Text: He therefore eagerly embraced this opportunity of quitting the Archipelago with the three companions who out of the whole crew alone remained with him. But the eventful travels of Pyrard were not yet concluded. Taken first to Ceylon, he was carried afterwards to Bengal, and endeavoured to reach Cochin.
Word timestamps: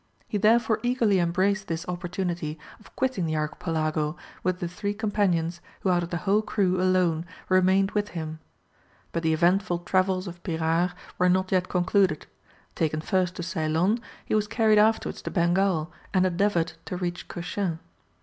He 0.27 0.39
therefore 0.39 0.79
eagerly 0.81 1.19
embraced 1.19 1.67
this 1.67 1.87
opportunity 1.87 2.57
of 2.79 2.95
quitting 2.95 3.25
the 3.27 3.35
Archipelago 3.35 4.17
with 4.41 4.59
the 4.59 4.67
three 4.67 4.95
companions 4.95 5.61
who 5.81 5.91
out 5.91 6.01
of 6.01 6.09
the 6.09 6.17
whole 6.25 6.41
crew 6.41 6.81
alone 6.81 7.23
remained 7.49 7.91
with 7.91 8.09
him. 8.17 8.39
But 9.11 9.21
the 9.21 9.31
eventful 9.31 9.77
travels 9.85 10.25
of 10.25 10.41
Pyrard 10.41 10.93
were 11.19 11.29
not 11.29 11.51
yet 11.51 11.69
concluded. 11.69 12.25
Taken 12.73 13.01
first 13.01 13.35
to 13.35 13.43
Ceylon, 13.43 13.99
he 14.25 14.33
was 14.33 14.47
carried 14.47 14.79
afterwards 14.79 15.21
to 15.21 15.29
Bengal, 15.29 15.91
and 16.15 16.25
endeavoured 16.25 16.73
to 16.85 16.97
reach 16.97 17.27
Cochin. 17.27 17.77